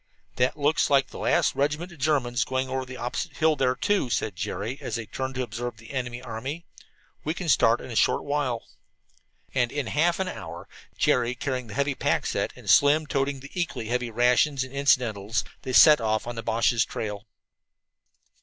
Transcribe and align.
"That 0.37 0.57
looks 0.57 0.89
like 0.89 1.09
the 1.09 1.19
last 1.19 1.53
regiment 1.53 1.91
of 1.91 1.99
the 1.99 2.03
Germans 2.03 2.43
going 2.43 2.67
over 2.69 2.85
the 2.85 2.97
opposite 2.97 3.37
hill 3.37 3.55
there, 3.55 3.75
too," 3.75 4.09
said 4.09 4.35
Jerry, 4.35 4.79
as 4.81 4.95
they 4.95 5.05
turned 5.05 5.35
to 5.35 5.43
observe 5.43 5.77
the 5.77 5.91
enemy 5.93 6.23
army. 6.23 6.65
"We 7.23 7.35
can 7.35 7.47
start 7.47 7.79
in 7.79 7.91
a 7.91 7.95
short 7.95 8.23
while." 8.23 8.65
And 9.53 9.71
in 9.71 9.85
half 9.85 10.19
an 10.19 10.27
hour, 10.27 10.67
Jerry 10.97 11.35
carrying 11.35 11.67
the 11.67 11.75
heavy 11.75 11.93
pack 11.93 12.25
set 12.25 12.51
and 12.55 12.67
Slim 12.67 13.05
toting 13.05 13.41
the 13.41 13.51
equally 13.53 13.89
weighty 13.91 14.09
rations 14.09 14.63
and 14.63 14.73
incidentals, 14.73 15.43
they 15.61 15.71
set 15.71 16.01
off 16.01 16.25
on 16.25 16.33
the 16.33 16.41
Boches' 16.41 16.83
trail. 16.83 17.27